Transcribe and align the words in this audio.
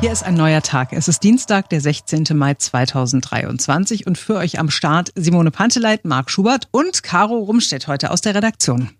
Hier 0.00 0.12
ist 0.12 0.22
ein 0.22 0.34
neuer 0.34 0.62
Tag. 0.62 0.92
Es 0.92 1.08
ist 1.08 1.24
Dienstag, 1.24 1.70
der 1.70 1.80
16. 1.80 2.26
Mai 2.34 2.54
2023 2.54 4.06
und 4.06 4.16
für 4.16 4.36
euch 4.36 4.60
am 4.60 4.70
Start 4.70 5.10
Simone 5.16 5.50
Panteleit, 5.50 6.04
Marc 6.04 6.30
Schubert 6.30 6.68
und 6.70 7.02
Caro 7.02 7.38
Rumstedt 7.38 7.88
heute 7.88 8.12
aus 8.12 8.20
der 8.20 8.36
Redaktion. 8.36 8.90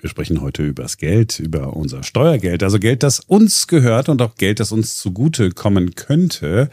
Wir 0.00 0.08
sprechen 0.08 0.40
heute 0.40 0.62
über 0.62 0.84
das 0.84 0.96
Geld, 0.96 1.38
über 1.38 1.76
unser 1.76 2.02
Steuergeld, 2.02 2.62
also 2.62 2.78
Geld, 2.78 3.02
das 3.02 3.20
uns 3.20 3.66
gehört 3.66 4.08
und 4.08 4.22
auch 4.22 4.36
Geld, 4.36 4.58
das 4.58 4.72
uns 4.72 4.96
zugute 4.96 5.50
kommen 5.50 5.94
könnte, 5.96 6.70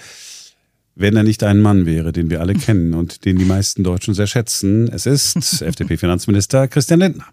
wenn 0.95 1.17
er 1.17 1.23
nicht 1.23 1.43
ein 1.43 1.59
Mann 1.59 1.85
wäre, 1.85 2.13
den 2.13 2.29
wir 2.29 2.39
alle 2.39 2.53
kennen 2.55 2.93
und 2.93 3.25
den 3.25 3.37
die 3.37 3.43
meisten 3.43 3.83
Deutschen 3.83 4.13
sehr 4.13 4.27
schätzen. 4.27 4.87
Es 4.87 5.05
ist 5.05 5.35
FDP-Finanzminister 5.61 6.69
Christian 6.69 7.01
Lindner. 7.01 7.25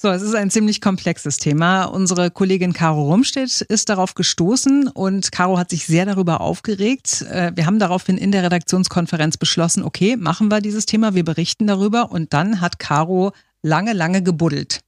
So, 0.00 0.10
es 0.10 0.22
ist 0.22 0.36
ein 0.36 0.48
ziemlich 0.48 0.80
komplexes 0.80 1.38
Thema. 1.38 1.86
Unsere 1.86 2.30
Kollegin 2.30 2.72
Caro 2.72 3.02
Rumstedt 3.02 3.62
ist 3.62 3.88
darauf 3.88 4.14
gestoßen 4.14 4.86
und 4.86 5.32
Caro 5.32 5.58
hat 5.58 5.70
sich 5.70 5.86
sehr 5.86 6.06
darüber 6.06 6.40
aufgeregt. 6.40 7.22
Äh, 7.22 7.50
wir 7.56 7.66
haben 7.66 7.80
daraufhin 7.80 8.16
in 8.16 8.30
der 8.30 8.44
Redaktionskonferenz 8.44 9.38
beschlossen, 9.38 9.82
okay, 9.82 10.14
machen 10.14 10.52
wir 10.52 10.60
dieses 10.60 10.86
Thema, 10.86 11.16
wir 11.16 11.24
berichten 11.24 11.66
darüber 11.66 12.12
und 12.12 12.32
dann 12.32 12.60
hat 12.60 12.78
Caro 12.78 13.32
lange, 13.60 13.92
lange 13.92 14.22
gebuddelt. 14.22 14.82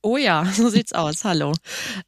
Oh 0.00 0.16
ja, 0.16 0.44
so 0.56 0.68
sieht's 0.68 0.92
aus. 0.92 1.24
Hallo. 1.24 1.52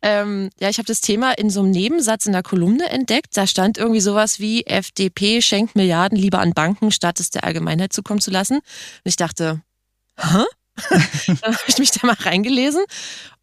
Ähm, 0.00 0.50
ja, 0.60 0.68
ich 0.68 0.78
habe 0.78 0.86
das 0.86 1.00
Thema 1.00 1.32
in 1.32 1.50
so 1.50 1.58
einem 1.58 1.72
Nebensatz 1.72 2.26
in 2.26 2.34
der 2.34 2.44
Kolumne 2.44 2.88
entdeckt. 2.88 3.36
Da 3.36 3.48
stand 3.48 3.78
irgendwie 3.78 4.00
sowas 4.00 4.38
wie 4.38 4.64
FDP 4.64 5.42
schenkt 5.42 5.74
Milliarden 5.74 6.16
lieber 6.16 6.38
an 6.38 6.52
Banken, 6.52 6.92
statt 6.92 7.18
es 7.18 7.30
der 7.30 7.42
Allgemeinheit 7.42 7.92
zukommen 7.92 8.20
zu 8.20 8.30
lassen. 8.30 8.58
Und 8.58 8.62
ich 9.02 9.16
dachte, 9.16 9.60
hä? 10.16 10.44
Dann 10.88 11.54
habe 11.54 11.64
ich 11.66 11.78
mich 11.78 11.90
da 11.90 12.06
mal 12.06 12.16
reingelesen 12.18 12.82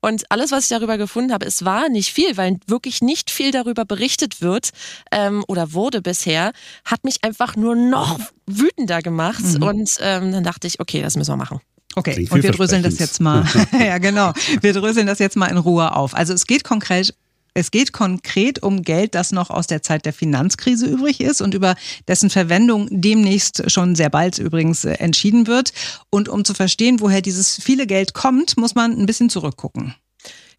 und 0.02 0.32
alles, 0.32 0.52
was 0.52 0.64
ich 0.64 0.70
darüber 0.70 0.98
gefunden 0.98 1.34
habe, 1.34 1.46
es 1.46 1.66
war 1.66 1.90
nicht 1.90 2.14
viel, 2.14 2.38
weil 2.38 2.58
wirklich 2.68 3.02
nicht 3.02 3.30
viel 3.30 3.52
darüber 3.52 3.86
berichtet 3.86 4.42
wird 4.42 4.70
ähm, 5.12 5.44
oder 5.48 5.74
wurde 5.74 6.02
bisher, 6.02 6.54
hat 6.86 7.04
mich 7.04 7.24
einfach 7.24 7.56
nur 7.56 7.76
noch 7.76 8.20
wütender 8.46 9.02
gemacht. 9.02 9.44
Mhm. 9.44 9.64
Und 9.64 9.98
ähm, 10.00 10.32
dann 10.32 10.44
dachte 10.44 10.68
ich, 10.68 10.80
okay, 10.80 11.02
das 11.02 11.18
müssen 11.18 11.32
wir 11.32 11.38
machen. 11.38 11.60
Okay, 11.96 12.28
und 12.30 12.44
wir 12.44 12.52
dröseln 12.52 12.84
das 12.84 13.00
jetzt 13.00 13.20
mal. 13.20 13.44
ja, 13.80 13.98
genau. 13.98 14.32
Wir 14.62 14.74
dröseln 14.74 15.08
das 15.08 15.20
jetzt 15.20 15.36
mal 15.36 15.48
in 15.48 15.58
Ruhe 15.58 15.96
auf. 15.96 16.16
Also 16.16 16.34
es 16.34 16.46
geht 16.46 16.64
konkret 16.64 17.14
es 17.54 17.72
geht 17.72 17.92
konkret 17.94 18.62
um 18.64 18.84
Geld, 18.84 19.16
das 19.16 19.32
noch 19.32 19.50
aus 19.50 19.68
der 19.68 19.82
Zeit 19.82 20.06
der 20.06 20.14
Finanzkrise 20.14 20.86
übrig 20.86 21.22
ist 21.22 21.42
und 21.42 21.54
über 21.54 21.76
dessen 22.08 22.30
Verwendung 22.30 22.88
demnächst 22.90 23.70
schon 23.72 23.96
sehr 23.96 24.10
bald 24.10 24.38
übrigens 24.38 24.86
äh, 24.86 24.94
entschieden 24.94 25.48
wird. 25.48 25.74
Und 26.10 26.30
um 26.30 26.46
zu 26.46 26.54
verstehen, 26.54 27.00
woher 27.00 27.22
dieses 27.22 27.62
viele 27.62 27.88
Geld 27.88 28.14
kommt, 28.14 28.58
muss 28.58 28.76
man 28.76 28.98
ein 28.98 29.06
bisschen 29.06 29.30
zurückgucken 29.30 29.96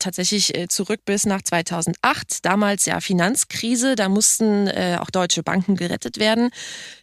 tatsächlich 0.01 0.56
äh, 0.56 0.69
zurück 0.69 1.01
bis 1.05 1.27
nach 1.27 1.43
2008. 1.43 2.45
Damals 2.45 2.87
ja 2.87 3.01
Finanzkrise, 3.01 3.95
da 3.95 4.09
mussten 4.09 4.67
äh, 4.67 4.98
auch 5.01 5.11
deutsche 5.11 5.43
Banken 5.43 5.77
gerettet 5.77 6.19
werden. 6.19 6.51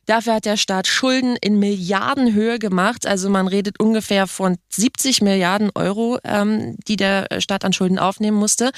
Dafür 0.07 0.35
hat 0.35 0.45
der 0.45 0.55
Staat 0.55 0.87
Schulden 0.87 1.35
in 1.35 1.59
Milliardenhöhe 1.59 2.59
gemacht. 2.59 3.05
Also 3.05 3.29
man 3.29 3.47
redet 3.47 3.79
ungefähr 3.79 4.25
von 4.25 4.57
70 4.69 5.21
Milliarden 5.21 5.69
Euro, 5.75 6.17
ähm, 6.23 6.77
die 6.87 6.95
der 6.95 7.27
Staat 7.39 7.65
an 7.65 7.73
Schulden 7.73 7.99
aufnehmen 7.99 8.37
musste. 8.37 8.71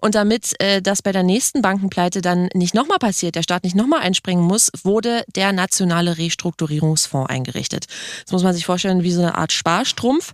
Und 0.00 0.16
damit 0.16 0.60
äh, 0.60 0.82
das 0.82 1.00
bei 1.00 1.12
der 1.12 1.22
nächsten 1.22 1.62
Bankenpleite 1.62 2.20
dann 2.20 2.48
nicht 2.52 2.74
nochmal 2.74 2.98
passiert, 2.98 3.36
der 3.36 3.44
Staat 3.44 3.62
nicht 3.62 3.76
nochmal 3.76 4.00
einspringen 4.00 4.44
muss, 4.44 4.72
wurde 4.82 5.24
der 5.34 5.52
nationale 5.52 6.18
Restrukturierungsfonds 6.18 7.30
eingerichtet. 7.30 7.86
Das 8.24 8.32
muss 8.32 8.42
man 8.42 8.52
sich 8.52 8.66
vorstellen 8.66 9.04
wie 9.04 9.12
so 9.12 9.20
eine 9.20 9.36
Art 9.36 9.52
Sparstrumpf. 9.52 10.32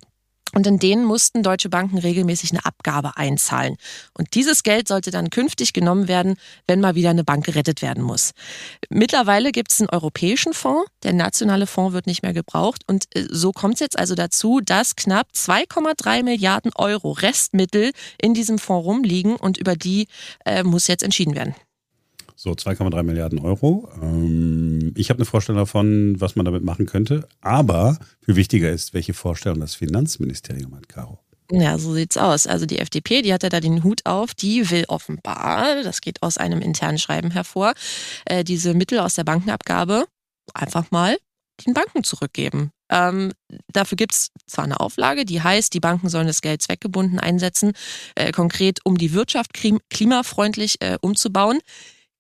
Und 0.54 0.66
in 0.66 0.78
denen 0.78 1.04
mussten 1.04 1.42
deutsche 1.42 1.68
Banken 1.68 1.98
regelmäßig 1.98 2.52
eine 2.52 2.64
Abgabe 2.64 3.16
einzahlen. 3.16 3.77
Und 4.14 4.34
dieses 4.34 4.62
Geld 4.62 4.88
sollte 4.88 5.10
dann 5.10 5.30
künftig 5.30 5.72
genommen 5.72 6.08
werden, 6.08 6.36
wenn 6.66 6.80
mal 6.80 6.94
wieder 6.94 7.10
eine 7.10 7.24
Bank 7.24 7.44
gerettet 7.44 7.82
werden 7.82 8.02
muss. 8.02 8.32
Mittlerweile 8.88 9.52
gibt 9.52 9.72
es 9.72 9.80
einen 9.80 9.91
europäischen 9.91 10.54
Fonds. 10.54 10.91
Der 11.02 11.12
nationale 11.12 11.66
Fonds 11.66 11.92
wird 11.92 12.06
nicht 12.06 12.22
mehr 12.22 12.32
gebraucht. 12.32 12.82
Und 12.86 13.04
äh, 13.14 13.26
so 13.31 13.53
kommt 13.53 13.75
es 13.75 13.81
jetzt 13.81 13.98
also 13.98 14.14
dazu, 14.14 14.60
dass 14.60 14.97
knapp 14.97 15.28
2,3 15.34 16.22
Milliarden 16.22 16.72
Euro 16.75 17.12
Restmittel 17.12 17.92
in 18.20 18.34
diesem 18.34 18.59
Fonds 18.59 18.86
rumliegen 18.86 19.36
und 19.36 19.59
über 19.59 19.76
die 19.76 20.09
äh, 20.44 20.62
muss 20.62 20.86
jetzt 20.86 21.03
entschieden 21.03 21.34
werden. 21.34 21.54
So 22.41 22.53
2,3 22.53 23.03
Milliarden 23.03 23.41
Euro. 23.41 23.91
Ähm, 24.00 24.94
ich 24.97 25.10
habe 25.10 25.19
eine 25.19 25.25
Vorstellung 25.25 25.59
davon, 25.59 26.21
was 26.21 26.37
man 26.37 26.44
damit 26.44 26.62
machen 26.62 26.87
könnte. 26.87 27.28
Aber 27.41 27.99
viel 28.21 28.37
wichtiger 28.37 28.71
ist, 28.71 28.94
welche 28.94 29.12
Vorstellung 29.12 29.59
das 29.59 29.75
Finanzministerium 29.75 30.77
hat, 30.77 30.88
Caro. 30.88 31.19
Ja, 31.50 31.78
so 31.78 31.93
sieht's 31.94 32.16
aus. 32.16 32.47
Also 32.47 32.65
die 32.65 32.78
FDP, 32.78 33.22
die 33.22 33.34
hat 33.34 33.43
ja 33.43 33.48
da 33.48 33.59
den 33.59 33.82
Hut 33.82 34.06
auf, 34.06 34.34
die 34.34 34.71
will 34.71 34.84
offenbar, 34.87 35.82
das 35.82 36.00
geht 36.00 36.22
aus 36.22 36.38
einem 36.38 36.60
internen 36.60 36.98
Schreiben 36.98 37.32
hervor, 37.32 37.75
äh, 38.27 38.44
diese 38.44 38.72
Mittel 38.72 39.00
aus 39.00 39.16
der 39.16 39.25
Bankenabgabe 39.25 40.04
einfach 40.54 40.93
mal 40.93 41.16
den 41.66 41.75
Banken 41.75 42.04
zurückgeben. 42.04 42.71
Ähm, 42.88 43.32
dafür 43.72 43.97
gibt 43.97 44.15
es 44.15 44.31
zwar 44.47 44.62
eine 44.62 44.78
Auflage, 44.78 45.25
die 45.25 45.43
heißt, 45.43 45.75
die 45.75 45.81
Banken 45.81 46.09
sollen 46.09 46.28
das 46.28 46.41
Geld 46.41 46.62
zweckgebunden 46.62 47.19
einsetzen, 47.19 47.72
äh, 48.15 48.31
konkret 48.31 48.78
um 48.84 48.97
die 48.97 49.12
Wirtschaft 49.12 49.54
klimafreundlich 49.91 50.77
äh, 50.81 50.98
umzubauen. 51.00 51.59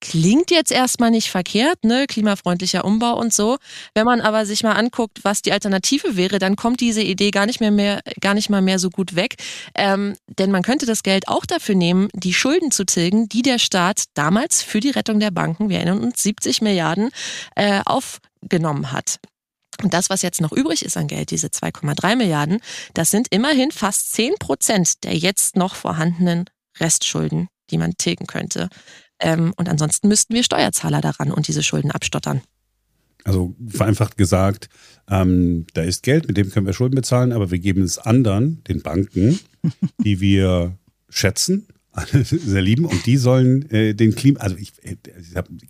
Klingt 0.00 0.52
jetzt 0.52 0.70
erstmal 0.70 1.10
nicht 1.10 1.28
verkehrt, 1.28 1.82
ne? 1.82 2.06
Klimafreundlicher 2.06 2.84
Umbau 2.84 3.18
und 3.18 3.34
so. 3.34 3.58
Wenn 3.94 4.04
man 4.04 4.20
aber 4.20 4.46
sich 4.46 4.62
mal 4.62 4.74
anguckt, 4.74 5.24
was 5.24 5.42
die 5.42 5.50
Alternative 5.50 6.16
wäre, 6.16 6.38
dann 6.38 6.54
kommt 6.54 6.80
diese 6.80 7.02
Idee 7.02 7.32
gar 7.32 7.46
nicht 7.46 7.58
mehr, 7.58 7.72
mehr 7.72 8.00
gar 8.20 8.34
nicht 8.34 8.48
mal 8.48 8.62
mehr 8.62 8.78
so 8.78 8.90
gut 8.90 9.16
weg. 9.16 9.34
Ähm, 9.74 10.16
denn 10.38 10.52
man 10.52 10.62
könnte 10.62 10.86
das 10.86 11.02
Geld 11.02 11.26
auch 11.26 11.44
dafür 11.46 11.74
nehmen, 11.74 12.08
die 12.14 12.32
Schulden 12.32 12.70
zu 12.70 12.84
tilgen, 12.84 13.28
die 13.28 13.42
der 13.42 13.58
Staat 13.58 14.04
damals 14.14 14.62
für 14.62 14.78
die 14.78 14.90
Rettung 14.90 15.18
der 15.18 15.32
Banken, 15.32 15.68
wir 15.68 15.78
erinnern 15.78 16.04
uns, 16.04 16.22
70 16.22 16.62
Milliarden 16.62 17.10
äh, 17.56 17.80
aufgenommen 17.84 18.92
hat. 18.92 19.18
Und 19.82 19.94
das, 19.94 20.10
was 20.10 20.22
jetzt 20.22 20.40
noch 20.40 20.52
übrig 20.52 20.84
ist 20.84 20.96
an 20.96 21.08
Geld, 21.08 21.30
diese 21.30 21.48
2,3 21.48 22.16
Milliarden, 22.16 22.60
das 22.94 23.10
sind 23.10 23.28
immerhin 23.30 23.72
fast 23.72 24.12
10 24.12 24.34
Prozent 24.38 25.04
der 25.04 25.16
jetzt 25.16 25.56
noch 25.56 25.74
vorhandenen 25.74 26.44
Restschulden, 26.78 27.48
die 27.70 27.78
man 27.78 27.94
tilgen 27.96 28.26
könnte. 28.26 28.68
Ähm, 29.20 29.52
und 29.56 29.68
ansonsten 29.68 30.08
müssten 30.08 30.34
wir 30.34 30.42
Steuerzahler 30.42 31.00
daran 31.00 31.30
und 31.30 31.48
diese 31.48 31.62
Schulden 31.62 31.90
abstottern. 31.90 32.42
Also 33.24 33.54
vereinfacht 33.68 34.16
gesagt, 34.16 34.68
ähm, 35.10 35.66
da 35.74 35.82
ist 35.82 36.02
Geld, 36.02 36.28
mit 36.28 36.36
dem 36.36 36.50
können 36.50 36.66
wir 36.66 36.72
Schulden 36.72 36.94
bezahlen, 36.94 37.32
aber 37.32 37.50
wir 37.50 37.58
geben 37.58 37.82
es 37.82 37.98
anderen, 37.98 38.62
den 38.64 38.80
Banken, 38.82 39.38
die 40.04 40.20
wir 40.20 40.78
schätzen, 41.08 41.66
sehr 42.12 42.62
lieben 42.62 42.84
und 42.84 43.06
die 43.06 43.16
sollen 43.16 43.68
äh, 43.70 43.94
den 43.94 44.14
Klima, 44.14 44.40
also 44.40 44.56
ich, 44.56 44.72
äh, 44.82 44.96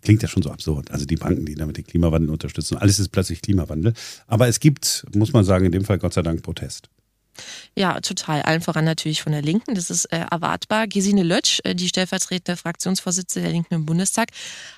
klingt 0.01 0.21
ja 0.21 0.27
schon 0.27 0.43
so 0.43 0.51
absurd, 0.51 0.91
also 0.91 1.05
die 1.05 1.15
Banken, 1.15 1.45
die 1.45 1.55
damit 1.55 1.77
den 1.77 1.85
Klimawandel 1.85 2.29
unterstützen, 2.29 2.77
alles 2.77 2.99
ist 2.99 3.09
plötzlich 3.09 3.41
Klimawandel. 3.41 3.93
Aber 4.27 4.47
es 4.47 4.59
gibt, 4.59 5.05
muss 5.15 5.33
man 5.33 5.43
sagen, 5.43 5.65
in 5.65 5.71
dem 5.71 5.85
Fall 5.85 5.97
Gott 5.97 6.13
sei 6.13 6.21
Dank 6.21 6.43
Protest. 6.43 6.89
Ja, 7.75 7.99
total. 8.01 8.41
Allen 8.41 8.61
voran 8.61 8.85
natürlich 8.85 9.21
von 9.21 9.31
der 9.31 9.41
Linken. 9.41 9.75
Das 9.75 9.89
ist 9.89 10.05
äh, 10.05 10.25
erwartbar. 10.31 10.87
Gesine 10.87 11.23
Lötsch, 11.23 11.59
äh, 11.63 11.75
die 11.75 11.87
stellvertretende 11.87 12.57
Fraktionsvorsitzende 12.57 13.47
der 13.47 13.53
Linken 13.53 13.73
im 13.73 13.85
Bundestag, 13.85 14.29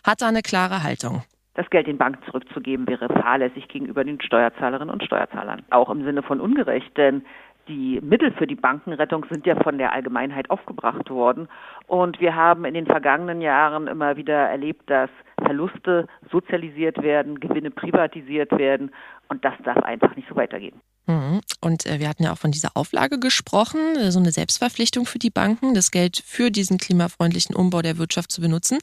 hat 0.04 0.22
da 0.22 0.28
eine 0.28 0.42
klare 0.42 0.84
Haltung. 0.84 1.24
Das 1.54 1.70
Geld 1.70 1.88
den 1.88 1.98
Banken 1.98 2.24
zurückzugeben 2.26 2.88
wäre 2.88 3.10
fahrlässig 3.10 3.68
gegenüber 3.68 4.04
den 4.06 4.22
Steuerzahlerinnen 4.22 4.94
und 4.94 5.04
Steuerzahlern. 5.04 5.64
Auch 5.70 5.90
im 5.90 6.06
Sinne 6.06 6.24
von 6.24 6.40
ungerecht, 6.40 6.96
denn 6.96 7.24
die 7.68 8.00
Mittel 8.02 8.32
für 8.32 8.48
die 8.48 8.56
Bankenrettung 8.56 9.26
sind 9.30 9.46
ja 9.46 9.56
von 9.62 9.78
der 9.78 9.94
Allgemeinheit 9.94 10.50
aufgebracht 10.50 11.10
worden. 11.10 11.48
Und 11.88 12.20
wir 12.20 12.36
haben 12.36 12.66
in 12.66 12.74
den 12.74 12.86
vergangenen 12.86 13.42
Jahren 13.42 13.88
immer 13.88 14.18
wieder 14.18 14.34
erlebt, 14.34 14.90
dass 14.90 15.10
Verluste 15.42 16.08
sozialisiert 16.32 17.02
werden, 17.02 17.40
Gewinne 17.40 17.72
privatisiert 17.72 18.52
werden. 18.58 18.92
Und 19.30 19.46
das 19.46 19.54
darf 19.64 19.78
einfach 19.84 20.16
nicht 20.16 20.28
so 20.28 20.36
weitergehen. 20.36 20.82
Mhm. 21.08 21.42
Und 21.62 21.86
äh, 21.86 22.00
wir 22.00 22.10
hatten 22.10 22.24
ja 22.24 22.32
auch 22.32 22.38
von 22.38 22.52
dieser 22.52 22.72
Auflage 22.76 23.20
gesprochen, 23.20 23.80
äh, 23.98 24.12
so 24.12 24.20
eine 24.20 24.32
Selbstverpflichtung 24.32 25.06
für 25.06 25.20
die 25.20 25.30
Banken, 25.30 25.74
das 25.74 25.92
Geld 25.92 26.22
für 26.26 26.52
diesen 26.52 26.78
klimafreundlichen 26.78 27.56
Umbau 27.56 27.82
der 27.82 27.98
Wirtschaft 27.98 28.32
zu 28.32 28.42
benutzen. 28.42 28.80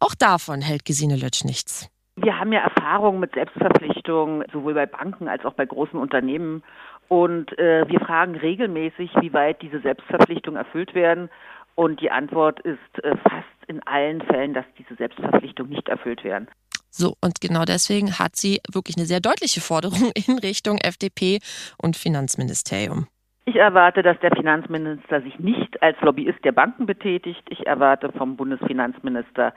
Auch 0.00 0.14
davon 0.14 0.60
hält 0.60 0.84
Gesine 0.84 1.16
Lötsch 1.16 1.44
nichts. 1.44 1.90
Wir 2.16 2.38
haben 2.38 2.52
ja 2.52 2.60
Erfahrungen 2.60 3.20
mit 3.20 3.34
Selbstverpflichtungen, 3.34 4.44
sowohl 4.52 4.74
bei 4.74 4.86
Banken 4.86 5.28
als 5.28 5.44
auch 5.44 5.54
bei 5.54 5.66
großen 5.66 5.98
Unternehmen. 5.98 6.62
Und 7.08 7.56
äh, 7.58 7.88
wir 7.88 8.00
fragen 8.00 8.34
regelmäßig, 8.34 9.10
wie 9.20 9.32
weit 9.32 9.62
diese 9.62 9.80
Selbstverpflichtungen 9.80 10.58
erfüllt 10.58 10.94
werden. 10.94 11.30
Und 11.74 12.00
die 12.00 12.10
Antwort 12.10 12.60
ist 12.60 13.04
äh, 13.04 13.16
fast 13.16 13.46
in 13.68 13.80
allen 13.86 14.20
Fällen, 14.22 14.52
dass 14.52 14.64
diese 14.78 14.96
Selbstverpflichtungen 14.96 15.70
nicht 15.70 15.88
erfüllt 15.88 16.24
werden. 16.24 16.48
So, 16.98 17.14
und 17.20 17.40
genau 17.40 17.64
deswegen 17.64 18.18
hat 18.18 18.34
sie 18.34 18.60
wirklich 18.72 18.96
eine 18.96 19.06
sehr 19.06 19.20
deutliche 19.20 19.60
Forderung 19.60 20.10
in 20.26 20.36
Richtung 20.38 20.78
FDP 20.78 21.38
und 21.80 21.96
Finanzministerium. 21.96 23.06
Ich 23.44 23.54
erwarte, 23.54 24.02
dass 24.02 24.18
der 24.18 24.32
Finanzminister 24.34 25.22
sich 25.22 25.38
nicht 25.38 25.80
als 25.80 25.96
Lobbyist 26.00 26.44
der 26.44 26.50
Banken 26.50 26.86
betätigt. 26.86 27.42
Ich 27.50 27.68
erwarte 27.68 28.10
vom 28.10 28.36
Bundesfinanzminister, 28.36 29.54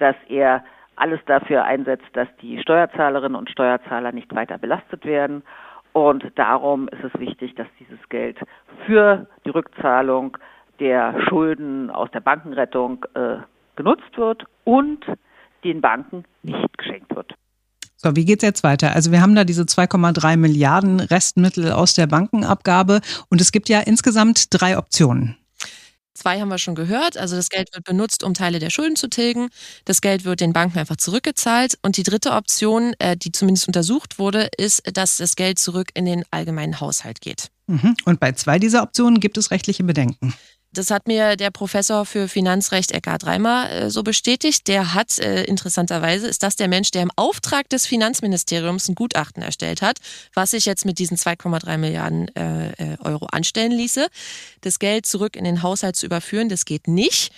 dass 0.00 0.16
er 0.28 0.64
alles 0.96 1.20
dafür 1.26 1.62
einsetzt, 1.62 2.08
dass 2.12 2.26
die 2.42 2.60
Steuerzahlerinnen 2.60 3.36
und 3.36 3.50
Steuerzahler 3.50 4.10
nicht 4.10 4.34
weiter 4.34 4.58
belastet 4.58 5.04
werden. 5.04 5.44
Und 5.92 6.24
darum 6.34 6.88
ist 6.88 7.04
es 7.04 7.20
wichtig, 7.20 7.54
dass 7.54 7.68
dieses 7.78 8.00
Geld 8.08 8.36
für 8.84 9.28
die 9.46 9.50
Rückzahlung 9.50 10.36
der 10.80 11.14
Schulden 11.28 11.88
aus 11.88 12.10
der 12.10 12.20
Bankenrettung 12.20 13.06
äh, 13.14 13.36
genutzt 13.76 14.16
wird 14.16 14.44
und 14.64 15.06
den 15.64 15.80
Banken 15.80 16.24
nicht 16.42 16.78
geschenkt 16.78 17.14
wird. 17.14 17.34
So, 17.96 18.16
wie 18.16 18.24
geht's 18.24 18.42
jetzt 18.42 18.62
weiter? 18.62 18.94
Also 18.94 19.12
wir 19.12 19.20
haben 19.20 19.34
da 19.34 19.44
diese 19.44 19.62
2,3 19.62 20.38
Milliarden 20.38 21.00
Restmittel 21.00 21.70
aus 21.72 21.94
der 21.94 22.06
Bankenabgabe 22.06 23.00
und 23.28 23.40
es 23.42 23.52
gibt 23.52 23.68
ja 23.68 23.80
insgesamt 23.80 24.46
drei 24.50 24.78
Optionen. 24.78 25.36
Zwei 26.14 26.40
haben 26.40 26.48
wir 26.48 26.58
schon 26.58 26.74
gehört. 26.74 27.16
Also 27.16 27.36
das 27.36 27.48
Geld 27.48 27.72
wird 27.72 27.84
benutzt, 27.84 28.22
um 28.24 28.34
Teile 28.34 28.58
der 28.58 28.70
Schulden 28.70 28.96
zu 28.96 29.08
tilgen. 29.08 29.48
Das 29.84 30.00
Geld 30.00 30.24
wird 30.24 30.40
den 30.40 30.52
Banken 30.52 30.78
einfach 30.78 30.96
zurückgezahlt. 30.96 31.78
Und 31.82 31.96
die 31.96 32.02
dritte 32.02 32.32
Option, 32.32 32.94
äh, 32.98 33.16
die 33.16 33.32
zumindest 33.32 33.68
untersucht 33.68 34.18
wurde, 34.18 34.48
ist, 34.58 34.82
dass 34.96 35.18
das 35.18 35.36
Geld 35.36 35.58
zurück 35.58 35.88
in 35.94 36.04
den 36.04 36.24
allgemeinen 36.30 36.80
Haushalt 36.80 37.20
geht. 37.20 37.48
Mhm. 37.68 37.94
Und 38.04 38.20
bei 38.20 38.32
zwei 38.32 38.58
dieser 38.58 38.82
Optionen 38.82 39.20
gibt 39.20 39.38
es 39.38 39.50
rechtliche 39.50 39.84
Bedenken. 39.84 40.34
Das 40.72 40.92
hat 40.92 41.08
mir 41.08 41.34
der 41.34 41.50
Professor 41.50 42.06
für 42.06 42.28
Finanzrecht 42.28 42.92
Eckhard 42.92 43.26
Reimer 43.26 43.68
äh, 43.70 43.90
so 43.90 44.04
bestätigt. 44.04 44.68
Der 44.68 44.94
hat, 44.94 45.18
äh, 45.18 45.42
interessanterweise, 45.44 46.28
ist 46.28 46.44
das 46.44 46.54
der 46.54 46.68
Mensch, 46.68 46.92
der 46.92 47.02
im 47.02 47.10
Auftrag 47.16 47.68
des 47.68 47.86
Finanzministeriums 47.86 48.88
ein 48.88 48.94
Gutachten 48.94 49.42
erstellt 49.42 49.82
hat, 49.82 49.96
was 50.32 50.52
sich 50.52 50.66
jetzt 50.66 50.86
mit 50.86 51.00
diesen 51.00 51.16
2,3 51.16 51.76
Milliarden 51.76 52.28
äh, 52.36 52.70
äh, 52.70 52.96
Euro 53.02 53.26
anstellen 53.32 53.72
ließe. 53.72 54.06
Das 54.60 54.78
Geld 54.78 55.06
zurück 55.06 55.34
in 55.34 55.42
den 55.42 55.64
Haushalt 55.64 55.96
zu 55.96 56.06
überführen, 56.06 56.48
das 56.48 56.64
geht 56.64 56.86
nicht, 56.86 57.32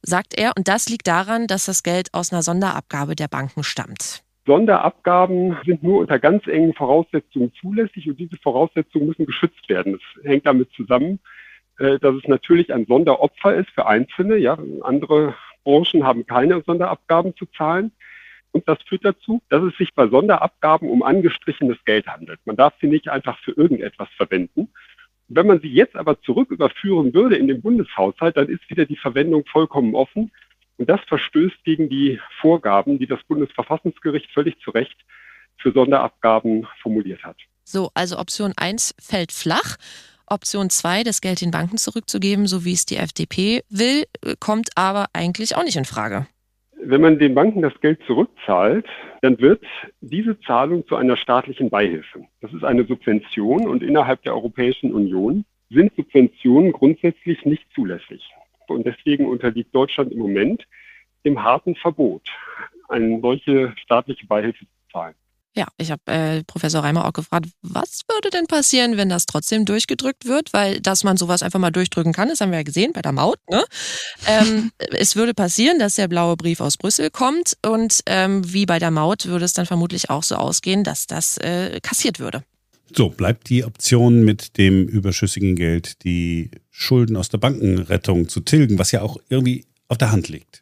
sagt 0.00 0.38
er. 0.38 0.52
Und 0.56 0.66
das 0.66 0.88
liegt 0.88 1.06
daran, 1.06 1.48
dass 1.48 1.66
das 1.66 1.82
Geld 1.82 2.14
aus 2.14 2.32
einer 2.32 2.42
Sonderabgabe 2.42 3.14
der 3.14 3.28
Banken 3.28 3.62
stammt. 3.62 4.22
Sonderabgaben 4.46 5.58
sind 5.66 5.82
nur 5.82 6.00
unter 6.00 6.18
ganz 6.18 6.46
engen 6.46 6.72
Voraussetzungen 6.72 7.52
zulässig 7.60 8.08
und 8.08 8.18
diese 8.18 8.38
Voraussetzungen 8.38 9.08
müssen 9.08 9.26
geschützt 9.26 9.68
werden. 9.68 9.92
Das 9.92 10.24
hängt 10.24 10.46
damit 10.46 10.70
zusammen, 10.72 11.20
dass 11.80 12.14
es 12.14 12.28
natürlich 12.28 12.72
ein 12.72 12.84
Sonderopfer 12.86 13.54
ist 13.54 13.70
für 13.70 13.86
Einzelne. 13.86 14.36
Ja, 14.36 14.58
andere 14.82 15.34
Branchen 15.64 16.04
haben 16.04 16.26
keine 16.26 16.62
Sonderabgaben 16.62 17.34
zu 17.36 17.46
zahlen. 17.46 17.92
Und 18.52 18.68
das 18.68 18.78
führt 18.82 19.04
dazu, 19.04 19.40
dass 19.48 19.62
es 19.62 19.76
sich 19.76 19.94
bei 19.94 20.08
Sonderabgaben 20.08 20.90
um 20.90 21.02
angestrichenes 21.02 21.78
Geld 21.84 22.06
handelt. 22.06 22.40
Man 22.44 22.56
darf 22.56 22.74
sie 22.80 22.88
nicht 22.88 23.08
einfach 23.08 23.38
für 23.38 23.52
irgendetwas 23.52 24.08
verwenden. 24.16 24.68
Wenn 25.28 25.46
man 25.46 25.60
sie 25.60 25.68
jetzt 25.68 25.96
aber 25.96 26.20
zurück 26.22 26.50
überführen 26.50 27.14
würde 27.14 27.36
in 27.36 27.46
den 27.46 27.62
Bundeshaushalt, 27.62 28.36
dann 28.36 28.48
ist 28.48 28.68
wieder 28.68 28.84
die 28.84 28.96
Verwendung 28.96 29.44
vollkommen 29.46 29.94
offen. 29.94 30.32
Und 30.76 30.90
das 30.90 31.00
verstößt 31.06 31.62
gegen 31.64 31.88
die 31.88 32.18
Vorgaben, 32.40 32.98
die 32.98 33.06
das 33.06 33.22
Bundesverfassungsgericht 33.28 34.30
völlig 34.32 34.58
zu 34.60 34.70
Recht 34.72 34.96
für 35.58 35.72
Sonderabgaben 35.72 36.66
formuliert 36.82 37.22
hat. 37.22 37.36
So, 37.62 37.90
also 37.94 38.18
Option 38.18 38.52
1 38.56 38.94
fällt 38.98 39.30
flach. 39.30 39.76
Option 40.30 40.70
2, 40.70 41.02
das 41.02 41.20
Geld 41.20 41.40
den 41.40 41.50
Banken 41.50 41.76
zurückzugeben, 41.76 42.46
so 42.46 42.64
wie 42.64 42.72
es 42.72 42.86
die 42.86 42.96
FDP 42.96 43.62
will, 43.68 44.04
kommt 44.38 44.70
aber 44.76 45.06
eigentlich 45.12 45.56
auch 45.56 45.64
nicht 45.64 45.76
in 45.76 45.84
Frage. 45.84 46.26
Wenn 46.82 47.02
man 47.02 47.18
den 47.18 47.34
Banken 47.34 47.60
das 47.60 47.78
Geld 47.80 48.00
zurückzahlt, 48.06 48.86
dann 49.20 49.38
wird 49.38 49.62
diese 50.00 50.40
Zahlung 50.40 50.86
zu 50.86 50.96
einer 50.96 51.16
staatlichen 51.16 51.68
Beihilfe. 51.68 52.24
Das 52.40 52.52
ist 52.54 52.64
eine 52.64 52.84
Subvention 52.84 53.68
und 53.68 53.82
innerhalb 53.82 54.22
der 54.22 54.34
Europäischen 54.34 54.94
Union 54.94 55.44
sind 55.68 55.94
Subventionen 55.94 56.72
grundsätzlich 56.72 57.44
nicht 57.44 57.66
zulässig. 57.74 58.22
Und 58.66 58.86
deswegen 58.86 59.26
unterliegt 59.26 59.74
Deutschland 59.74 60.12
im 60.12 60.20
Moment 60.20 60.66
dem 61.24 61.42
harten 61.42 61.74
Verbot, 61.74 62.22
eine 62.88 63.20
solche 63.20 63.74
staatliche 63.76 64.26
Beihilfe 64.26 64.64
zu 64.64 64.92
zahlen. 64.92 65.14
Ja, 65.56 65.66
ich 65.78 65.90
habe 65.90 66.02
äh, 66.06 66.44
Professor 66.44 66.84
Reimer 66.84 67.06
auch 67.06 67.12
gefragt, 67.12 67.46
was 67.60 68.02
würde 68.08 68.30
denn 68.30 68.46
passieren, 68.46 68.96
wenn 68.96 69.08
das 69.08 69.26
trotzdem 69.26 69.64
durchgedrückt 69.64 70.24
wird? 70.24 70.52
Weil, 70.52 70.80
dass 70.80 71.02
man 71.02 71.16
sowas 71.16 71.42
einfach 71.42 71.58
mal 71.58 71.72
durchdrücken 71.72 72.12
kann, 72.12 72.28
das 72.28 72.40
haben 72.40 72.52
wir 72.52 72.58
ja 72.58 72.62
gesehen 72.62 72.92
bei 72.92 73.02
der 73.02 73.10
Maut. 73.10 73.38
Ne? 73.50 73.64
Ähm, 74.28 74.70
es 74.78 75.16
würde 75.16 75.34
passieren, 75.34 75.80
dass 75.80 75.96
der 75.96 76.06
blaue 76.06 76.36
Brief 76.36 76.60
aus 76.60 76.76
Brüssel 76.76 77.10
kommt 77.10 77.56
und 77.66 78.00
ähm, 78.06 78.52
wie 78.52 78.64
bei 78.64 78.78
der 78.78 78.92
Maut 78.92 79.26
würde 79.26 79.44
es 79.44 79.52
dann 79.52 79.66
vermutlich 79.66 80.08
auch 80.08 80.22
so 80.22 80.36
ausgehen, 80.36 80.84
dass 80.84 81.08
das 81.08 81.36
äh, 81.38 81.80
kassiert 81.82 82.20
würde. 82.20 82.44
So, 82.94 83.08
bleibt 83.08 83.48
die 83.48 83.64
Option 83.64 84.24
mit 84.24 84.56
dem 84.56 84.86
überschüssigen 84.86 85.56
Geld, 85.56 86.04
die 86.04 86.50
Schulden 86.70 87.16
aus 87.16 87.28
der 87.28 87.38
Bankenrettung 87.38 88.28
zu 88.28 88.40
tilgen, 88.40 88.78
was 88.78 88.92
ja 88.92 89.02
auch 89.02 89.16
irgendwie 89.28 89.64
auf 89.88 89.98
der 89.98 90.12
Hand 90.12 90.28
liegt. 90.28 90.59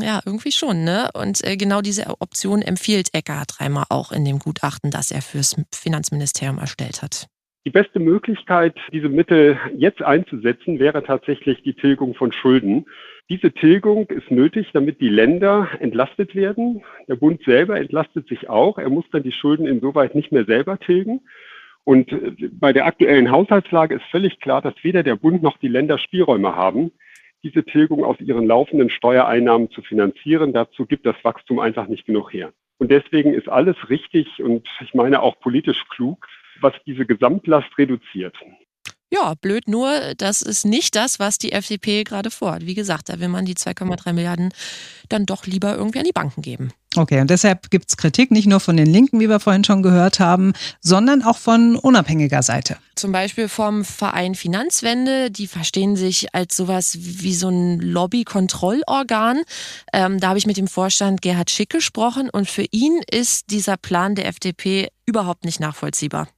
Ja, 0.00 0.20
irgendwie 0.24 0.52
schon, 0.52 0.84
ne? 0.84 1.10
Und 1.12 1.44
äh, 1.44 1.56
genau 1.56 1.82
diese 1.82 2.06
Option 2.20 2.62
empfiehlt 2.62 3.10
Eckhard 3.12 3.60
Reimer 3.60 3.84
auch 3.90 4.10
in 4.10 4.24
dem 4.24 4.38
Gutachten, 4.38 4.90
das 4.90 5.10
er 5.10 5.20
fürs 5.20 5.54
Finanzministerium 5.74 6.58
erstellt 6.58 7.02
hat. 7.02 7.28
Die 7.64 7.70
beste 7.70 8.00
Möglichkeit, 8.00 8.74
diese 8.92 9.08
Mittel 9.08 9.58
jetzt 9.76 10.02
einzusetzen, 10.02 10.78
wäre 10.80 11.04
tatsächlich 11.04 11.62
die 11.62 11.74
Tilgung 11.74 12.14
von 12.14 12.32
Schulden. 12.32 12.86
Diese 13.28 13.52
Tilgung 13.52 14.06
ist 14.08 14.30
nötig, 14.30 14.70
damit 14.72 15.00
die 15.00 15.08
Länder 15.08 15.68
entlastet 15.78 16.34
werden. 16.34 16.82
Der 17.06 17.14
Bund 17.14 17.42
selber 17.44 17.78
entlastet 17.78 18.26
sich 18.28 18.48
auch. 18.48 18.78
Er 18.78 18.88
muss 18.88 19.04
dann 19.12 19.22
die 19.22 19.30
Schulden 19.30 19.66
insoweit 19.66 20.14
nicht 20.14 20.32
mehr 20.32 20.44
selber 20.44 20.78
tilgen. 20.78 21.20
Und 21.84 22.10
äh, 22.10 22.48
bei 22.50 22.72
der 22.72 22.86
aktuellen 22.86 23.30
Haushaltslage 23.30 23.96
ist 23.96 24.04
völlig 24.10 24.40
klar, 24.40 24.62
dass 24.62 24.74
weder 24.82 25.02
der 25.02 25.16
Bund 25.16 25.42
noch 25.42 25.58
die 25.58 25.68
Länder 25.68 25.98
Spielräume 25.98 26.56
haben, 26.56 26.92
diese 27.42 27.64
Tilgung 27.64 28.04
aus 28.04 28.20
ihren 28.20 28.46
laufenden 28.46 28.90
Steuereinnahmen 28.90 29.70
zu 29.70 29.82
finanzieren. 29.82 30.52
Dazu 30.52 30.86
gibt 30.86 31.06
das 31.06 31.16
Wachstum 31.22 31.58
einfach 31.58 31.88
nicht 31.88 32.06
genug 32.06 32.32
her. 32.32 32.52
Und 32.78 32.90
deswegen 32.90 33.34
ist 33.34 33.48
alles 33.48 33.76
richtig 33.88 34.42
und 34.42 34.68
ich 34.80 34.94
meine 34.94 35.22
auch 35.22 35.38
politisch 35.40 35.84
klug, 35.88 36.26
was 36.60 36.74
diese 36.86 37.06
Gesamtlast 37.06 37.76
reduziert. 37.78 38.36
Ja, 39.12 39.34
blöd 39.34 39.68
nur, 39.68 40.14
das 40.16 40.40
ist 40.40 40.64
nicht 40.64 40.96
das, 40.96 41.18
was 41.18 41.36
die 41.36 41.52
FDP 41.52 42.02
gerade 42.02 42.30
vorhat. 42.30 42.64
Wie 42.64 42.72
gesagt, 42.72 43.10
da 43.10 43.20
will 43.20 43.28
man 43.28 43.44
die 43.44 43.54
2,3 43.54 44.14
Milliarden 44.14 44.54
dann 45.10 45.26
doch 45.26 45.44
lieber 45.44 45.76
irgendwie 45.76 45.98
an 45.98 46.06
die 46.06 46.12
Banken 46.12 46.40
geben. 46.40 46.72
Okay, 46.96 47.20
und 47.20 47.28
deshalb 47.28 47.70
gibt 47.70 47.90
es 47.90 47.98
Kritik 47.98 48.30
nicht 48.30 48.46
nur 48.46 48.58
von 48.58 48.74
den 48.74 48.86
Linken, 48.86 49.20
wie 49.20 49.28
wir 49.28 49.38
vorhin 49.38 49.64
schon 49.64 49.82
gehört 49.82 50.18
haben, 50.18 50.54
sondern 50.80 51.22
auch 51.22 51.36
von 51.36 51.76
unabhängiger 51.76 52.42
Seite. 52.42 52.78
Zum 52.94 53.12
Beispiel 53.12 53.48
vom 53.48 53.84
Verein 53.84 54.34
Finanzwende. 54.34 55.30
Die 55.30 55.46
verstehen 55.46 55.94
sich 55.94 56.34
als 56.34 56.56
sowas 56.56 56.96
wie 56.98 57.34
so 57.34 57.50
ein 57.50 57.80
Lobby-Kontrollorgan. 57.80 59.42
Ähm, 59.92 60.20
da 60.20 60.28
habe 60.28 60.38
ich 60.38 60.46
mit 60.46 60.56
dem 60.56 60.68
Vorstand 60.68 61.20
Gerhard 61.20 61.50
Schick 61.50 61.68
gesprochen 61.68 62.30
und 62.30 62.48
für 62.48 62.64
ihn 62.70 63.02
ist 63.10 63.50
dieser 63.50 63.76
Plan 63.76 64.14
der 64.14 64.26
FDP 64.26 64.88
überhaupt 65.04 65.44
nicht 65.44 65.60
nachvollziehbar. 65.60 66.28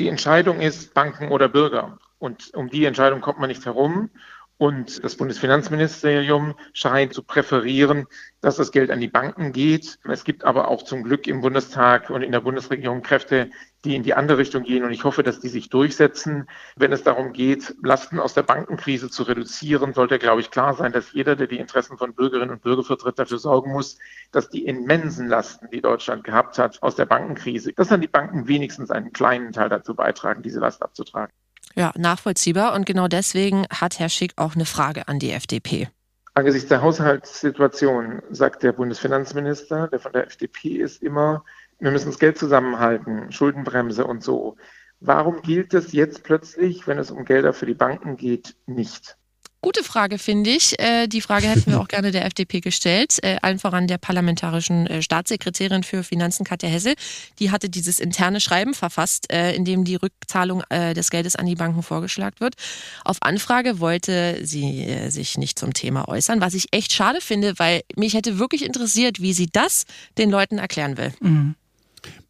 Die 0.00 0.08
Entscheidung 0.08 0.60
ist 0.60 0.92
Banken 0.92 1.28
oder 1.28 1.48
Bürger. 1.48 1.98
Und 2.18 2.54
um 2.54 2.68
die 2.68 2.84
Entscheidung 2.84 3.20
kommt 3.20 3.38
man 3.38 3.48
nicht 3.48 3.64
herum. 3.64 4.10
Und 4.58 5.04
das 5.04 5.16
Bundesfinanzministerium 5.16 6.54
scheint 6.72 7.12
zu 7.12 7.22
präferieren, 7.22 8.06
dass 8.40 8.56
das 8.56 8.72
Geld 8.72 8.90
an 8.90 9.00
die 9.00 9.08
Banken 9.08 9.52
geht. 9.52 9.98
Es 10.04 10.24
gibt 10.24 10.44
aber 10.44 10.68
auch 10.68 10.82
zum 10.82 11.02
Glück 11.02 11.26
im 11.26 11.42
Bundestag 11.42 12.08
und 12.08 12.22
in 12.22 12.32
der 12.32 12.40
Bundesregierung 12.40 13.02
Kräfte, 13.02 13.50
die 13.84 13.94
in 13.94 14.02
die 14.02 14.14
andere 14.14 14.38
Richtung 14.38 14.62
gehen. 14.62 14.82
Und 14.82 14.92
ich 14.92 15.04
hoffe, 15.04 15.22
dass 15.22 15.40
die 15.40 15.50
sich 15.50 15.68
durchsetzen. 15.68 16.48
Wenn 16.74 16.90
es 16.90 17.02
darum 17.02 17.34
geht, 17.34 17.74
Lasten 17.82 18.18
aus 18.18 18.32
der 18.32 18.44
Bankenkrise 18.44 19.10
zu 19.10 19.24
reduzieren, 19.24 19.92
sollte, 19.92 20.18
glaube 20.18 20.40
ich, 20.40 20.50
klar 20.50 20.72
sein, 20.72 20.90
dass 20.90 21.12
jeder, 21.12 21.36
der 21.36 21.48
die 21.48 21.58
Interessen 21.58 21.98
von 21.98 22.14
Bürgerinnen 22.14 22.50
und 22.50 22.62
Bürgern 22.62 22.84
vertritt, 22.86 23.18
dafür 23.18 23.38
sorgen 23.38 23.72
muss, 23.72 23.98
dass 24.32 24.48
die 24.48 24.64
immensen 24.64 25.28
Lasten, 25.28 25.68
die 25.70 25.82
Deutschland 25.82 26.24
gehabt 26.24 26.58
hat 26.58 26.82
aus 26.82 26.96
der 26.96 27.04
Bankenkrise, 27.04 27.74
dass 27.74 27.88
dann 27.88 28.00
die 28.00 28.08
Banken 28.08 28.48
wenigstens 28.48 28.90
einen 28.90 29.12
kleinen 29.12 29.52
Teil 29.52 29.68
dazu 29.68 29.94
beitragen, 29.94 30.42
diese 30.42 30.60
Last 30.60 30.82
abzutragen. 30.82 31.32
Ja, 31.76 31.92
nachvollziehbar. 31.96 32.74
Und 32.74 32.86
genau 32.86 33.06
deswegen 33.06 33.66
hat 33.70 33.98
Herr 33.98 34.08
Schick 34.08 34.32
auch 34.36 34.54
eine 34.54 34.64
Frage 34.64 35.08
an 35.08 35.18
die 35.18 35.30
FDP. 35.30 35.88
Angesichts 36.34 36.68
der 36.68 36.82
Haushaltssituation 36.82 38.22
sagt 38.30 38.62
der 38.62 38.72
Bundesfinanzminister, 38.72 39.88
der 39.88 40.00
von 40.00 40.12
der 40.12 40.26
FDP 40.26 40.76
ist, 40.76 41.02
immer, 41.02 41.44
wir 41.78 41.90
müssen 41.90 42.10
das 42.10 42.18
Geld 42.18 42.38
zusammenhalten, 42.38 43.30
Schuldenbremse 43.32 44.06
und 44.06 44.22
so. 44.22 44.56
Warum 45.00 45.42
gilt 45.42 45.74
das 45.74 45.92
jetzt 45.92 46.24
plötzlich, 46.24 46.86
wenn 46.86 46.98
es 46.98 47.10
um 47.10 47.24
Gelder 47.24 47.52
für 47.52 47.66
die 47.66 47.74
Banken 47.74 48.16
geht, 48.16 48.56
nicht? 48.66 49.16
Gute 49.62 49.82
Frage, 49.82 50.18
finde 50.18 50.50
ich. 50.50 50.78
Äh, 50.78 51.08
die 51.08 51.20
Frage 51.20 51.48
hätten 51.48 51.72
wir 51.72 51.80
auch 51.82 51.88
gerne 51.88 52.12
der 52.12 52.24
FDP 52.24 52.60
gestellt. 52.60 53.18
Äh, 53.22 53.38
allen 53.42 53.58
voran 53.58 53.88
der 53.88 53.98
parlamentarischen 53.98 54.86
äh, 54.86 55.02
Staatssekretärin 55.02 55.82
für 55.82 56.04
Finanzen, 56.04 56.44
Katja 56.44 56.68
Hessel. 56.68 56.94
Die 57.38 57.50
hatte 57.50 57.68
dieses 57.68 57.98
interne 57.98 58.40
Schreiben 58.40 58.74
verfasst, 58.74 59.32
in 59.32 59.64
dem 59.64 59.84
die 59.84 59.96
Rückzahlung 59.96 60.62
des 60.70 61.10
Geldes 61.10 61.36
an 61.36 61.46
die 61.46 61.54
Banken 61.54 61.82
vorgeschlagen 61.82 62.36
wird. 62.38 62.54
Auf 63.04 63.18
Anfrage 63.20 63.80
wollte 63.80 64.40
sie 64.42 65.08
sich 65.08 65.38
nicht 65.38 65.58
zum 65.58 65.72
Thema 65.72 66.08
äußern, 66.08 66.40
was 66.40 66.54
ich 66.54 66.72
echt 66.72 66.92
schade 66.92 67.20
finde, 67.20 67.58
weil 67.58 67.82
mich 67.96 68.14
hätte 68.14 68.38
wirklich 68.38 68.64
interessiert, 68.64 69.20
wie 69.20 69.32
sie 69.32 69.48
das 69.50 69.84
den 70.18 70.30
Leuten 70.30 70.58
erklären 70.58 70.96
will. 70.96 71.12
Mhm. 71.20 71.54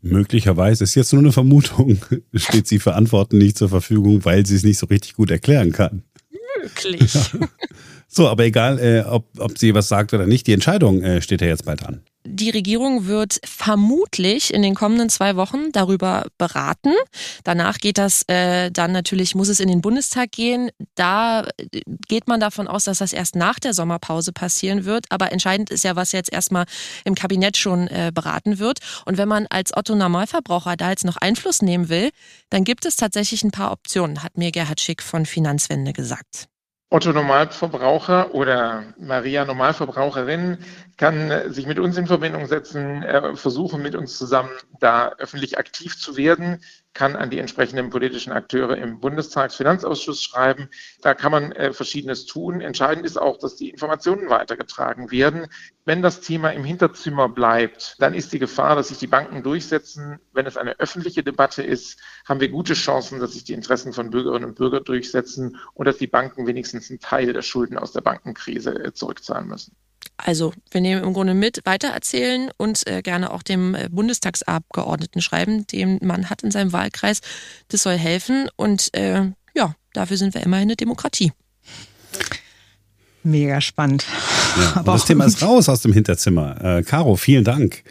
Möglicherweise 0.03 0.85
ist 0.85 0.95
jetzt 0.95 1.13
nur 1.13 1.23
eine 1.23 1.33
Vermutung, 1.33 1.99
steht 2.35 2.67
sie 2.67 2.79
für 2.79 2.95
Antworten 2.95 3.39
nicht 3.39 3.59
zur 3.59 3.69
Verfügung, 3.69 4.25
weil 4.25 4.47
sie 4.47 4.57
es 4.57 4.63
nicht 4.63 4.79
so 4.79 4.87
richtig 4.87 5.15
gut 5.15 5.31
erklären 5.31 5.73
kann 5.73 6.03
möglich. 6.63 7.13
So, 8.09 8.29
aber 8.29 8.45
egal, 8.45 8.79
äh, 8.79 9.01
ob, 9.07 9.27
ob 9.39 9.59
sie 9.59 9.75
was 9.75 9.89
sagt 9.89 10.15
oder 10.15 10.27
nicht, 10.27 10.47
die 10.47 10.53
Entscheidung 10.53 11.03
äh, 11.03 11.21
steht 11.21 11.43
ja 11.43 11.49
jetzt 11.49 11.67
bald 11.67 11.85
an. 11.85 12.03
Die 12.27 12.51
Regierung 12.51 13.07
wird 13.07 13.41
vermutlich 13.45 14.53
in 14.53 14.63
den 14.63 14.75
kommenden 14.75 15.09
zwei 15.09 15.37
Wochen 15.37 15.73
darüber 15.73 16.27
beraten. 16.39 16.93
Danach 17.45 17.79
geht 17.79 17.99
das 17.99 18.23
äh, 18.29 18.71
dann 18.71 18.93
natürlich, 18.93 19.35
muss 19.35 19.49
es 19.49 19.61
in 19.61 19.69
den 19.69 19.81
Bundestag 19.81 20.33
gehen. 20.33 20.71
Da 20.95 21.45
äh, 21.45 21.81
geht 22.09 22.29
man 22.29 22.41
davon 22.41 22.69
aus, 22.69 22.85
dass 22.85 22.99
das 22.99 23.13
erst 23.13 23.37
nach 23.37 23.59
der 23.59 23.75
Sommerpause 23.75 24.33
passieren 24.33 24.85
wird. 24.85 25.07
Aber 25.11 25.33
entscheidend 25.33 25.71
ist 25.71 25.85
ja, 25.85 25.97
was 25.97 26.13
jetzt 26.13 26.33
erstmal 26.33 26.67
im 27.05 27.15
Kabinett 27.15 27.57
schon 27.57 27.89
äh, 27.89 28.11
beraten 28.15 28.59
wird. 28.59 28.81
Und 29.05 29.19
wenn 29.19 29.29
man 29.29 29.47
als 29.49 29.77
Otto 29.77 29.95
Normalverbraucher 29.95 30.77
da 30.77 30.91
jetzt 30.91 31.05
noch 31.05 31.17
Einfluss 31.17 31.63
nehmen 31.63 31.89
will, 31.89 32.11
dann 32.51 32.65
gibt 32.65 32.85
es 32.85 32.97
tatsächlich 32.97 33.43
ein 33.45 33.51
paar 33.51 33.73
Optionen, 33.73 34.23
hat 34.23 34.37
mir 34.37 34.53
Gerhard 34.53 34.81
Schick 34.81 35.03
von 35.03 35.27
Finanzwende 35.27 35.93
gesagt. 35.93 36.49
Otto 36.89 37.13
Normalverbraucher 37.13 38.33
oder 38.33 38.95
Maria 38.97 39.45
Normalverbraucherin 39.45 40.59
kann 40.97 41.53
sich 41.53 41.67
mit 41.67 41.81
uns 41.81 41.97
in 41.97 42.07
Verbindung 42.07 42.47
setzen, 42.47 43.03
äh, 43.03 43.35
versuchen 43.35 43.83
mit 43.83 43.97
uns 43.97 44.17
zusammen 44.17 44.51
da 44.79 45.11
öffentlich 45.19 45.59
aktiv 45.59 45.99
zu 45.99 46.17
werden 46.17 46.63
kann 46.97 47.15
an 47.15 47.29
die 47.29 47.39
entsprechenden 47.39 47.91
politischen 47.91 48.33
Akteure 48.33 48.79
im 48.79 49.01
Bundestagsfinanzausschuss 49.01 50.23
schreiben. 50.23 50.71
Da 51.03 51.13
kann 51.13 51.31
man 51.31 51.53
äh, 51.53 51.75
Verschiedenes 51.75 52.25
tun. 52.25 52.63
Entscheidend 52.63 53.05
ist 53.05 53.19
auch, 53.19 53.37
dass 53.39 53.55
die 53.55 53.69
Informationen 53.69 54.31
weitergetragen 54.31 55.11
werden. 55.11 55.47
Wenn 55.85 56.01
das 56.01 56.23
Thema 56.23 56.55
im 56.55 56.65
Hinterzimmer 56.65 57.29
bleibt, 57.29 57.97
dann 57.99 58.15
ist 58.15 58.33
die 58.33 58.39
Gefahr, 58.39 58.77
dass 58.77 58.89
sich 58.89 58.97
die 58.97 59.07
Banken 59.07 59.43
durchsetzen. 59.43 60.21
Wenn 60.33 60.47
es 60.47 60.57
eine 60.57 60.81
öffentliche 60.81 61.23
Debatte 61.23 61.63
ist, 61.63 62.01
haben 62.25 62.41
wir 62.41 62.49
gute 62.49 62.73
Chancen, 62.73 63.21
dass 63.21 63.35
sich 63.35 63.45
die 63.45 63.53
Interessen 63.53 63.93
von 63.93 64.09
Bürgerinnen 64.09 64.47
und 64.47 64.57
Bürgern 64.57 64.83
durchsetzen 64.83 65.59
und 65.75 65.85
dass 65.85 65.99
die 65.99 66.07
Banken 66.07 66.47
wenigstens 66.47 66.89
einen 66.89 67.01
Teil 67.01 67.35
der 67.35 67.43
Schulden 67.43 67.77
aus 67.77 67.93
der 67.93 68.01
Bankenkrise 68.01 68.75
äh, 68.75 68.95
zurückzahlen 68.95 69.49
müssen. 69.49 69.77
Also, 70.17 70.53
wir 70.71 70.81
nehmen 70.81 71.03
im 71.03 71.13
Grunde 71.13 71.35
mit, 71.35 71.61
weitererzählen 71.65 72.51
und 72.57 72.87
äh, 72.87 73.03
gerne 73.03 73.33
auch 73.33 73.43
dem 73.43 73.75
äh, 73.75 73.89
Bundestagsabgeordneten 73.91 75.21
schreiben, 75.21 75.67
den 75.67 75.99
man 76.03 76.31
hat 76.31 76.43
in 76.43 76.51
seinem 76.51 76.73
Wahlkreis. 76.73 77.21
Das 77.69 77.83
soll 77.83 77.97
helfen 77.97 78.49
und 78.57 78.95
äh, 78.95 79.31
ja, 79.55 79.75
dafür 79.93 80.17
sind 80.17 80.35
wir 80.35 80.43
immerhin 80.43 80.69
eine 80.69 80.77
Demokratie. 80.77 81.33
Mega 83.23 83.61
spannend. 83.61 84.07
Ja, 84.57 84.83
das 84.87 85.05
Thema 85.05 85.25
ist 85.25 85.43
raus 85.43 85.69
aus 85.69 85.81
dem 85.81 85.93
Hinterzimmer. 85.93 86.79
Äh, 86.79 86.83
Caro, 86.83 87.17
vielen 87.17 87.45
Dank. 87.45 87.83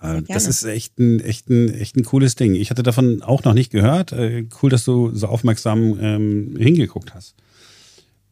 Äh, 0.00 0.22
das 0.28 0.46
ist 0.46 0.64
echt 0.64 0.98
ein, 0.98 1.20
echt, 1.20 1.48
ein, 1.48 1.72
echt 1.74 1.96
ein 1.96 2.04
cooles 2.04 2.36
Ding. 2.36 2.54
Ich 2.54 2.70
hatte 2.70 2.82
davon 2.82 3.22
auch 3.22 3.44
noch 3.44 3.54
nicht 3.54 3.72
gehört. 3.72 4.12
Äh, 4.12 4.46
cool, 4.62 4.70
dass 4.70 4.84
du 4.84 5.14
so 5.14 5.26
aufmerksam 5.26 5.98
ähm, 6.00 6.56
hingeguckt 6.56 7.14
hast. 7.14 7.34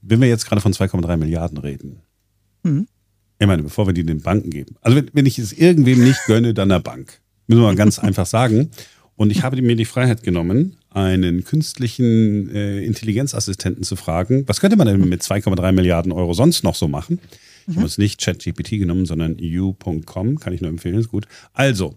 Wenn 0.01 0.21
wir 0.21 0.29
jetzt 0.29 0.47
gerade 0.47 0.61
von 0.61 0.73
2,3 0.73 1.17
Milliarden 1.17 1.59
reden, 1.59 2.03
mhm. 2.63 2.87
Ich 3.45 3.49
meine, 3.49 3.63
bevor 3.63 3.87
wir 3.87 3.93
die 3.93 4.05
den 4.05 4.23
Banken 4.23 4.49
geben. 4.49 4.77
Also 4.81 4.97
wenn, 4.97 5.11
wenn 5.13 5.27
ich 5.27 5.39
es 5.39 5.53
irgendwem 5.53 6.03
nicht 6.03 6.19
gönne, 6.27 6.55
dann 6.55 6.71
der 6.71 6.81
Bank. 6.81 7.21
Müssen 7.47 7.61
wir 7.61 7.67
mal 7.67 7.75
ganz 7.75 7.99
einfach 7.99 8.25
sagen. 8.25 8.71
Und 9.17 9.31
ich 9.31 9.43
habe 9.43 9.61
mir 9.61 9.77
die 9.77 9.85
Freiheit 9.85 10.23
genommen, 10.23 10.77
einen 10.89 11.45
künstlichen 11.45 12.49
äh, 12.49 12.81
Intelligenzassistenten 12.81 13.85
zu 13.85 13.97
fragen, 13.97 14.45
was 14.49 14.61
könnte 14.61 14.77
man 14.77 14.87
denn 14.87 14.99
mit 15.07 15.21
2,3 15.21 15.73
Milliarden 15.73 16.11
Euro 16.11 16.33
sonst 16.33 16.65
noch 16.65 16.75
so 16.75 16.89
machen? 16.89 17.21
Ich 17.67 17.75
habe 17.75 17.85
uns 17.85 17.99
nicht 17.99 18.19
ChatGPT 18.19 18.79
genommen, 18.79 19.05
sondern 19.05 19.37
u.com, 19.39 20.41
kann 20.41 20.53
ich 20.55 20.63
nur 20.63 20.71
empfehlen, 20.71 20.99
ist 20.99 21.11
gut. 21.11 21.27
Also, 21.53 21.97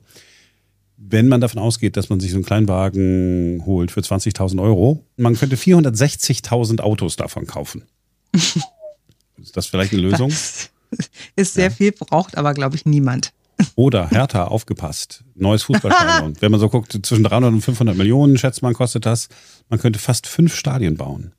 wenn 0.97 1.29
man 1.29 1.39
davon 1.39 1.61
ausgeht, 1.61 1.95
dass 1.95 2.09
man 2.09 2.19
sich 2.19 2.31
so 2.31 2.37
einen 2.37 2.45
Kleinwagen 2.45 3.63
holt 3.65 3.91
für 3.91 4.01
20.000 4.01 4.61
Euro, 4.61 5.05
man 5.15 5.35
könnte 5.35 5.55
460.000 5.55 6.81
Autos 6.81 7.15
davon 7.15 7.47
kaufen. 7.47 7.83
ist 8.33 9.55
das 9.55 9.67
vielleicht 9.67 9.93
eine 9.93 10.01
Lösung? 10.01 10.29
Was? 10.29 10.71
Ist 11.35 11.53
sehr 11.53 11.65
ja. 11.65 11.69
viel, 11.69 11.91
braucht 11.91 12.37
aber, 12.37 12.53
glaube 12.53 12.75
ich, 12.75 12.85
niemand. 12.85 13.33
Oder 13.75 14.09
Hertha, 14.09 14.45
aufgepasst. 14.45 15.23
Neues 15.35 15.63
Fußballstadion. 15.63 16.35
Wenn 16.39 16.51
man 16.51 16.59
so 16.59 16.69
guckt, 16.69 16.97
zwischen 17.03 17.23
300 17.23 17.53
und 17.53 17.61
500 17.61 17.95
Millionen, 17.95 18.37
schätzt 18.37 18.61
man, 18.61 18.73
kostet 18.73 19.05
das. 19.05 19.29
Man 19.69 19.79
könnte 19.79 19.99
fast 19.99 20.27
fünf 20.27 20.55
Stadien 20.55 20.97
bauen. 20.97 21.33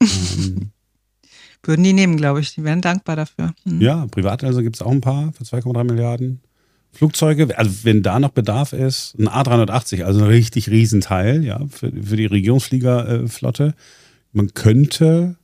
ähm. 0.00 0.70
Würden 1.64 1.84
die 1.84 1.92
nehmen, 1.92 2.16
glaube 2.16 2.40
ich. 2.40 2.54
Die 2.54 2.64
wären 2.64 2.80
dankbar 2.80 3.16
dafür. 3.16 3.54
Mhm. 3.64 3.80
Ja, 3.80 4.06
privat 4.10 4.42
also 4.42 4.62
gibt 4.62 4.76
es 4.76 4.82
auch 4.82 4.90
ein 4.90 5.00
paar 5.00 5.32
für 5.32 5.44
2,3 5.44 5.84
Milliarden. 5.84 6.40
Flugzeuge, 6.92 7.56
also 7.56 7.70
wenn 7.84 8.02
da 8.02 8.18
noch 8.18 8.30
Bedarf 8.30 8.72
ist, 8.74 9.14
ein 9.18 9.28
A380, 9.28 10.02
also 10.02 10.20
ein 10.20 10.26
richtig 10.26 10.68
Riesenteil, 10.68 11.42
ja, 11.42 11.60
für, 11.70 11.90
für 11.90 12.16
die 12.16 12.26
Regierungsfliegerflotte. 12.26 13.74
Man 14.32 14.52
könnte 14.52 15.36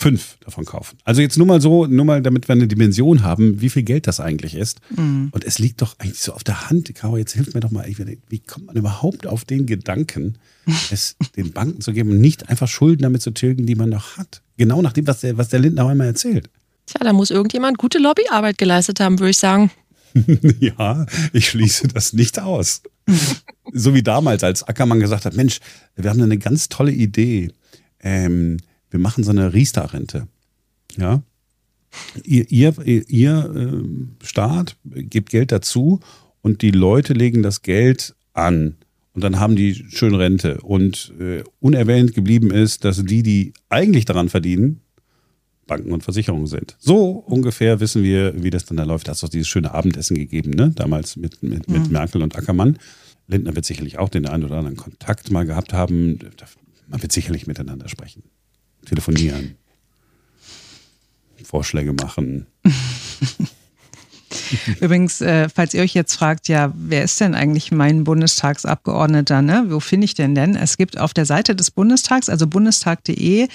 fünf 0.00 0.38
davon 0.44 0.64
kaufen. 0.64 0.96
Also 1.04 1.20
jetzt 1.22 1.38
nur 1.38 1.46
mal 1.48 1.60
so, 1.60 1.86
nur 1.86 2.04
mal, 2.04 2.22
damit 2.22 2.46
wir 2.46 2.52
eine 2.52 2.68
Dimension 2.68 3.24
haben, 3.24 3.60
wie 3.60 3.68
viel 3.68 3.82
Geld 3.82 4.06
das 4.06 4.20
eigentlich 4.20 4.54
ist. 4.54 4.78
Mhm. 4.96 5.30
Und 5.32 5.44
es 5.44 5.58
liegt 5.58 5.82
doch 5.82 5.96
eigentlich 5.98 6.20
so 6.20 6.34
auf 6.34 6.44
der 6.44 6.70
Hand, 6.70 6.94
Caro, 6.94 7.16
jetzt 7.16 7.32
hilft 7.32 7.52
mir 7.52 7.60
doch 7.60 7.72
mal, 7.72 7.84
wie 8.28 8.38
kommt 8.38 8.66
man 8.66 8.76
überhaupt 8.76 9.26
auf 9.26 9.44
den 9.44 9.66
Gedanken, 9.66 10.38
es 10.92 11.16
den 11.36 11.50
Banken 11.50 11.80
zu 11.80 11.92
geben 11.92 12.10
und 12.10 12.20
nicht 12.20 12.48
einfach 12.48 12.68
Schulden 12.68 13.02
damit 13.02 13.22
zu 13.22 13.32
tilgen, 13.32 13.66
die 13.66 13.74
man 13.74 13.88
noch 13.90 14.16
hat? 14.16 14.40
Genau 14.56 14.82
nach 14.82 14.92
dem, 14.92 15.08
was 15.08 15.20
der, 15.20 15.36
was 15.36 15.48
der 15.48 15.58
Lindner 15.58 15.90
immer 15.90 16.04
erzählt. 16.04 16.48
Tja, 16.86 17.00
da 17.02 17.12
muss 17.12 17.32
irgendjemand 17.32 17.76
gute 17.76 17.98
Lobbyarbeit 17.98 18.56
geleistet 18.56 19.00
haben, 19.00 19.18
würde 19.18 19.30
ich 19.30 19.38
sagen. 19.38 19.72
ja, 20.60 21.06
ich 21.32 21.48
schließe 21.48 21.88
das 21.88 22.12
nicht 22.12 22.38
aus. 22.38 22.82
so 23.72 23.94
wie 23.94 24.04
damals, 24.04 24.44
als 24.44 24.62
Ackermann 24.62 25.00
gesagt 25.00 25.24
hat, 25.24 25.34
Mensch, 25.34 25.58
wir 25.96 26.08
haben 26.08 26.22
eine 26.22 26.38
ganz 26.38 26.68
tolle 26.68 26.92
Idee. 26.92 27.50
Ähm, 28.00 28.58
wir 28.90 29.00
machen 29.00 29.24
so 29.24 29.30
eine 29.30 29.52
Riester-Rente. 29.52 30.28
Ja. 30.96 31.22
Ihr, 32.24 32.50
ihr, 32.50 32.74
ihr 33.08 33.54
äh, 33.54 34.24
Staat 34.26 34.76
gibt 34.84 35.30
Geld 35.30 35.52
dazu 35.52 36.00
und 36.42 36.62
die 36.62 36.70
Leute 36.70 37.12
legen 37.12 37.42
das 37.42 37.62
Geld 37.62 38.14
an. 38.32 38.76
Und 39.14 39.24
dann 39.24 39.40
haben 39.40 39.56
die 39.56 39.74
schön 39.74 40.14
Rente. 40.14 40.60
Und 40.60 41.12
äh, 41.18 41.42
unerwähnt 41.60 42.14
geblieben 42.14 42.50
ist, 42.50 42.84
dass 42.84 43.02
die, 43.02 43.22
die 43.22 43.52
eigentlich 43.68 44.04
daran 44.04 44.28
verdienen, 44.28 44.80
Banken 45.66 45.92
und 45.92 46.02
Versicherungen 46.02 46.46
sind. 46.46 46.76
So 46.78 47.10
ungefähr 47.10 47.80
wissen 47.80 48.02
wir, 48.02 48.42
wie 48.42 48.50
das 48.50 48.64
dann 48.64 48.76
da 48.76 48.84
läuft. 48.84 49.08
Da 49.08 49.12
hast 49.12 49.22
du 49.22 49.28
dieses 49.28 49.48
schöne 49.48 49.72
Abendessen 49.74 50.16
gegeben, 50.16 50.50
ne? 50.50 50.72
Damals 50.74 51.16
mit, 51.16 51.42
mit, 51.42 51.68
mit 51.68 51.86
mhm. 51.86 51.92
Merkel 51.92 52.22
und 52.22 52.36
Ackermann. 52.36 52.78
Lindner 53.26 53.54
wird 53.54 53.66
sicherlich 53.66 53.98
auch 53.98 54.08
den 54.08 54.26
einen 54.26 54.44
oder 54.44 54.56
anderen 54.56 54.76
Kontakt 54.76 55.30
mal 55.30 55.44
gehabt 55.44 55.74
haben. 55.74 56.18
Man 56.86 57.02
wird 57.02 57.12
sicherlich 57.12 57.46
miteinander 57.46 57.88
sprechen 57.88 58.22
telefonieren, 58.88 59.56
Vorschläge 61.44 61.92
machen. 61.92 62.46
Übrigens, 64.80 65.20
äh, 65.20 65.48
falls 65.48 65.74
ihr 65.74 65.82
euch 65.82 65.94
jetzt 65.94 66.14
fragt, 66.14 66.48
ja, 66.48 66.72
wer 66.74 67.02
ist 67.02 67.20
denn 67.20 67.34
eigentlich 67.34 67.72
mein 67.72 68.04
Bundestagsabgeordneter? 68.04 69.42
Ne? 69.42 69.66
Wo 69.68 69.80
finde 69.80 70.04
ich 70.04 70.14
denn 70.14 70.34
denn? 70.34 70.54
Es 70.56 70.76
gibt 70.76 70.98
auf 70.98 71.14
der 71.14 71.26
Seite 71.26 71.54
des 71.54 71.70
Bundestags, 71.70 72.28
also 72.28 72.46
bundestag.de, 72.46 73.48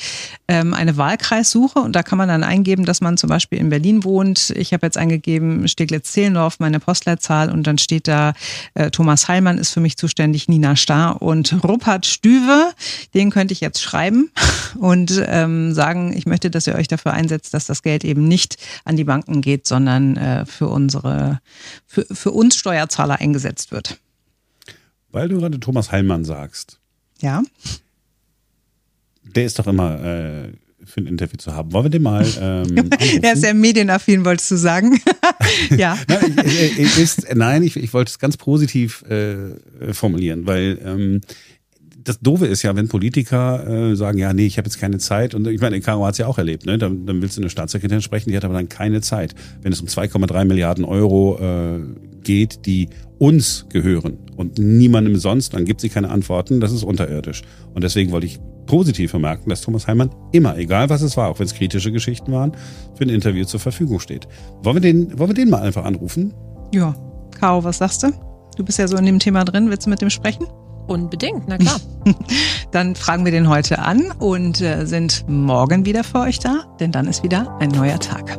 ähm, 0.47 0.73
eine 0.73 0.97
Wahlkreissuche 0.97 1.79
und 1.79 1.95
da 1.95 2.03
kann 2.03 2.17
man 2.17 2.27
dann 2.27 2.43
eingeben, 2.43 2.85
dass 2.85 3.01
man 3.01 3.17
zum 3.17 3.29
Beispiel 3.29 3.59
in 3.59 3.69
Berlin 3.69 4.03
wohnt. 4.03 4.51
Ich 4.55 4.73
habe 4.73 4.85
jetzt 4.85 4.97
eingegeben 4.97 5.67
Steglitz-Zehlendorf, 5.67 6.59
meine 6.59 6.79
Postleitzahl 6.79 7.51
und 7.51 7.67
dann 7.67 7.77
steht 7.77 8.07
da, 8.07 8.33
äh, 8.73 8.91
Thomas 8.91 9.27
Heilmann 9.27 9.57
ist 9.57 9.71
für 9.71 9.79
mich 9.79 9.97
zuständig, 9.97 10.47
Nina 10.47 10.75
Starr 10.75 11.21
und 11.21 11.63
Rupert 11.63 12.05
Stüwe. 12.05 12.71
Den 13.13 13.29
könnte 13.31 13.53
ich 13.53 13.61
jetzt 13.61 13.81
schreiben 13.81 14.31
und 14.79 15.23
ähm, 15.27 15.73
sagen, 15.73 16.13
ich 16.15 16.25
möchte, 16.25 16.49
dass 16.49 16.67
ihr 16.67 16.75
euch 16.75 16.87
dafür 16.87 17.13
einsetzt, 17.13 17.53
dass 17.53 17.65
das 17.65 17.81
Geld 17.81 18.03
eben 18.03 18.27
nicht 18.27 18.57
an 18.85 18.97
die 18.97 19.03
Banken 19.03 19.41
geht, 19.41 19.67
sondern 19.67 20.17
äh, 20.17 20.45
für 20.45 20.67
unsere, 20.83 21.39
für, 21.85 22.05
für 22.11 22.31
uns 22.31 22.55
Steuerzahler 22.55 23.19
eingesetzt 23.19 23.71
wird. 23.71 23.99
Weil 25.11 25.29
du 25.29 25.39
gerade 25.39 25.59
Thomas 25.59 25.91
Heilmann 25.91 26.25
sagst. 26.25 26.79
Ja. 27.21 27.43
Der 29.23 29.45
ist 29.45 29.59
doch 29.59 29.67
immer 29.67 30.03
äh, 30.03 30.51
für 30.85 31.01
ein 31.01 31.07
Interview 31.07 31.37
zu 31.37 31.53
haben. 31.53 31.71
Wollen 31.71 31.85
wir 31.85 31.89
den 31.89 32.01
mal. 32.01 32.25
Ähm, 32.39 32.89
er 33.21 33.33
ist 33.33 33.41
sehr 33.41 33.53
medienaffin, 33.53 34.25
wolltest 34.25 34.51
du 34.51 34.57
sagen. 34.57 34.99
ja. 35.77 35.97
nein, 36.07 36.35
ich, 36.45 36.99
ist, 36.99 37.33
nein 37.35 37.63
ich, 37.63 37.77
ich 37.77 37.93
wollte 37.93 38.09
es 38.09 38.19
ganz 38.19 38.37
positiv 38.37 39.03
äh, 39.03 39.93
formulieren, 39.93 40.45
weil 40.45 40.79
ähm, 40.83 41.21
das 42.03 42.19
Doofe 42.19 42.45
ist 42.45 42.63
ja, 42.63 42.75
wenn 42.75 42.87
Politiker 42.87 43.91
äh, 43.91 43.95
sagen, 43.95 44.17
ja, 44.17 44.33
nee, 44.33 44.45
ich 44.45 44.57
habe 44.57 44.67
jetzt 44.67 44.79
keine 44.79 44.97
Zeit. 44.97 45.33
Und 45.35 45.47
ich 45.47 45.61
meine, 45.61 45.79
Caro 45.81 46.05
hat 46.05 46.13
es 46.13 46.17
ja 46.17 46.27
auch 46.27 46.37
erlebt, 46.37 46.65
ne? 46.65 46.77
Dann, 46.77 47.05
dann 47.05 47.21
willst 47.21 47.37
du 47.37 47.41
eine 47.41 47.49
Staatssekretärin 47.49 48.01
sprechen, 48.01 48.29
die 48.29 48.37
hat 48.37 48.45
aber 48.45 48.53
dann 48.53 48.69
keine 48.69 49.01
Zeit. 49.01 49.33
Wenn 49.61 49.71
es 49.71 49.81
um 49.81 49.87
2,3 49.87 50.45
Milliarden 50.45 50.85
Euro 50.85 51.37
äh, 51.39 51.79
geht, 52.23 52.65
die 52.65 52.89
uns 53.19 53.65
gehören 53.69 54.17
und 54.35 54.57
niemandem 54.57 55.15
sonst, 55.17 55.53
dann 55.53 55.65
gibt 55.65 55.81
sie 55.81 55.89
keine 55.89 56.09
Antworten. 56.09 56.59
Das 56.59 56.71
ist 56.71 56.83
unterirdisch. 56.83 57.43
Und 57.73 57.83
deswegen 57.83 58.11
wollte 58.11 58.25
ich 58.25 58.39
positiv 58.65 59.11
vermerken, 59.11 59.49
dass 59.49 59.61
Thomas 59.61 59.87
Heimann 59.87 60.09
immer, 60.31 60.57
egal 60.57 60.89
was 60.89 61.01
es 61.01 61.15
war, 61.17 61.29
auch 61.29 61.39
wenn 61.39 61.45
es 61.45 61.53
kritische 61.53 61.91
Geschichten 61.91 62.31
waren, 62.31 62.53
für 62.95 63.03
ein 63.03 63.09
Interview 63.09 63.45
zur 63.45 63.59
Verfügung 63.59 63.99
steht. 63.99 64.27
Wollen 64.61 64.77
wir 64.77 64.81
den, 64.81 65.17
wollen 65.17 65.29
wir 65.29 65.35
den 65.35 65.49
mal 65.49 65.61
einfach 65.61 65.85
anrufen? 65.85 66.33
Ja. 66.73 66.95
Caro, 67.39 67.63
was 67.63 67.79
sagst 67.79 68.03
du? 68.03 68.11
Du 68.57 68.63
bist 68.63 68.77
ja 68.77 68.87
so 68.87 68.95
in 68.97 69.05
dem 69.05 69.19
Thema 69.19 69.43
drin. 69.43 69.69
Willst 69.69 69.85
du 69.85 69.89
mit 69.89 70.01
dem 70.01 70.09
sprechen? 70.09 70.45
Unbedingt, 70.87 71.47
na 71.47 71.57
klar. 71.57 71.79
dann 72.71 72.95
fragen 72.95 73.25
wir 73.25 73.31
den 73.31 73.49
heute 73.49 73.79
an 73.79 74.11
und 74.19 74.61
äh, 74.61 74.85
sind 74.85 75.25
morgen 75.27 75.85
wieder 75.85 76.03
für 76.03 76.19
euch 76.19 76.39
da, 76.39 76.63
denn 76.79 76.91
dann 76.91 77.07
ist 77.07 77.23
wieder 77.23 77.57
ein 77.59 77.69
neuer 77.69 77.99
Tag. 77.99 78.37